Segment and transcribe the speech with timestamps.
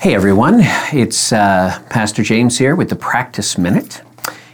[0.00, 0.60] Hey everyone,
[0.92, 4.00] it's uh, Pastor James here with the Practice Minute.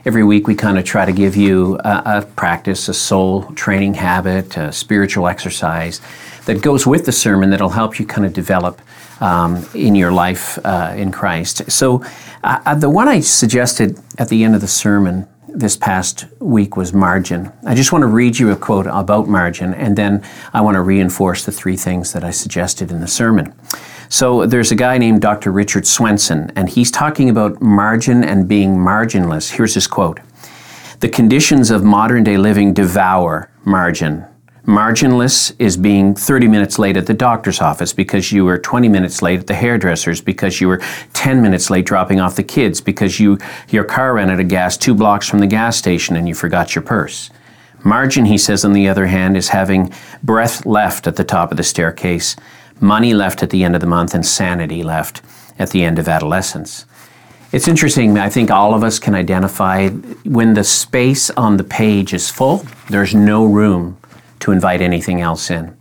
[0.07, 3.93] Every week we kind of try to give you a, a, practice, a soul training
[3.93, 6.00] habit, a spiritual exercise
[6.46, 8.80] that goes with the sermon that'll help you kind of develop
[9.21, 11.71] um, in your life uh, in Christ.
[11.71, 12.03] So,
[12.43, 16.75] uh, uh the one I suggested at the end of the sermon this past week
[16.75, 17.53] was margin.
[17.67, 20.81] I just want to read you a quote about margin, and then I want to
[20.81, 23.54] reinforce the three things that I suggested in the sermon.
[24.08, 25.50] So there's a guy named Dr.
[25.50, 29.50] Richard Swenson, and he's talking about margin and being marginless.
[29.50, 30.21] Here's his quote
[31.00, 34.27] The conditions of modern day living devour margin.
[34.67, 39.20] Marginless is being 30 minutes late at the doctor's office because you were 20 minutes
[39.20, 40.80] late at the hairdresser's, because you were
[41.12, 43.36] 10 minutes late dropping off the kids, because you,
[43.69, 46.75] your car ran out of gas two blocks from the gas station and you forgot
[46.75, 47.28] your purse.
[47.84, 51.56] Margin, he says, on the other hand, is having breath left at the top of
[51.56, 52.34] the staircase
[52.80, 55.22] money left at the end of the month, and sanity left
[55.58, 56.86] at the end of adolescence.
[57.52, 62.12] It's interesting, I think all of us can identify when the space on the page
[62.12, 63.96] is full, there's no room
[64.41, 65.76] to invite anything else in.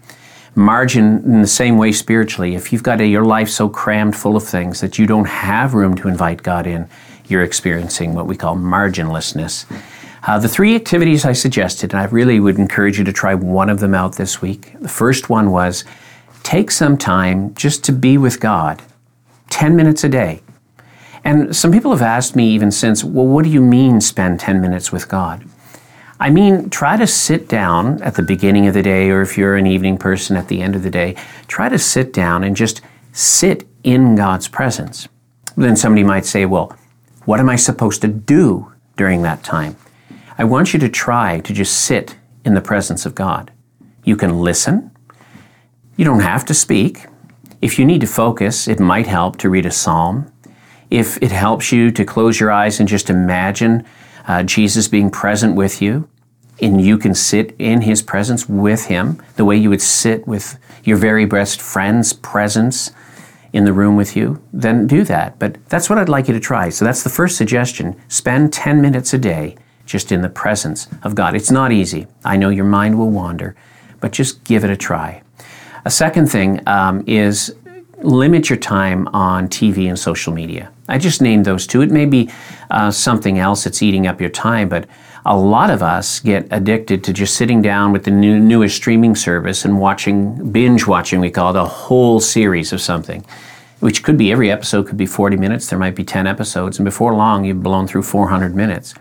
[0.56, 4.36] Margin, in the same way spiritually, if you've got a, your life so crammed full
[4.36, 6.88] of things that you don't have room to invite God in,
[7.28, 9.66] you're experiencing what we call marginlessness.
[10.26, 13.70] Uh, the three activities I suggested, and I really would encourage you to try one
[13.70, 14.74] of them out this week.
[14.80, 15.84] The first one was
[16.44, 18.82] take some time just to be with God,
[19.50, 20.42] 10 minutes a day.
[21.26, 24.62] And some people have asked me even since, well, what do you mean spend 10
[24.62, 25.44] minutes with God?
[26.22, 29.58] I mean, try to sit down at the beginning of the day, or if you're
[29.58, 32.80] an evening person at the end of the day, try to sit down and just
[33.12, 35.10] sit in God's presence.
[35.58, 36.78] Then somebody might say, well,
[37.26, 39.76] what am I supposed to do during that time?
[40.44, 43.50] I want you to try to just sit in the presence of God.
[44.04, 44.92] You can listen,
[45.96, 47.06] you don't have to speak.
[47.62, 50.30] If you need to focus, it might help to read a psalm.
[50.90, 53.86] If it helps you to close your eyes and just imagine
[54.28, 56.10] uh, Jesus being present with you,
[56.62, 60.60] and you can sit in his presence with him the way you would sit with
[60.84, 62.92] your very best friend's presence
[63.54, 65.40] in the room with you, then do that.
[65.40, 66.68] But that's what I'd like you to try.
[66.68, 67.96] So that's the first suggestion.
[68.10, 71.36] Spend 10 minutes a day just in the presence of God.
[71.36, 72.08] It's not easy.
[72.24, 73.56] I know your mind will wander,
[74.00, 75.22] but just give it a try.
[75.86, 77.56] A second thing um, is
[77.98, 80.72] limit your time on TV and social media.
[80.88, 81.82] I just named those two.
[81.82, 82.30] It may be
[82.70, 84.88] uh, something else that's eating up your time, but
[85.26, 89.16] a lot of us get addicted to just sitting down with the new, newest streaming
[89.16, 93.26] service and watching, binge watching, we call it, a whole series of something,
[93.80, 95.70] which could be every episode could be 40 minutes.
[95.70, 98.94] There might be 10 episodes, and before long, you've blown through 400 minutes.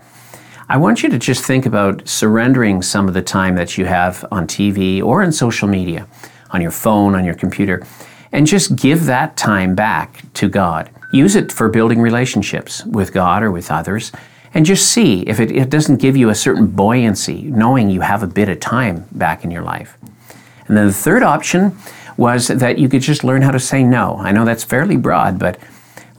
[0.69, 4.25] I want you to just think about surrendering some of the time that you have
[4.31, 6.07] on TV or in social media
[6.51, 7.85] on your phone, on your computer,
[8.31, 10.91] and just give that time back to God.
[11.13, 14.13] Use it for building relationships with God or with others,
[14.55, 18.23] and just see if it, it doesn't give you a certain buoyancy, knowing you have
[18.23, 19.97] a bit of time back in your life.
[20.69, 21.77] And then the third option
[22.17, 24.17] was that you could just learn how to say no.
[24.19, 25.59] I know that's fairly broad, but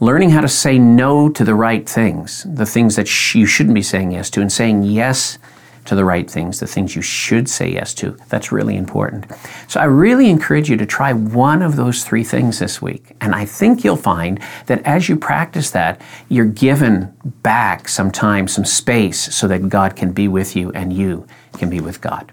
[0.04, 3.74] learning how to say no to the right things, the things that sh- you shouldn't
[3.74, 5.38] be saying yes to, and saying yes
[5.86, 8.16] to the right things, the things you should say yes to.
[8.28, 9.26] That's really important.
[9.66, 13.16] So I really encourage you to try one of those three things this week.
[13.20, 18.46] And I think you'll find that as you practice that, you're given back some time,
[18.46, 22.32] some space so that God can be with you and you can be with God.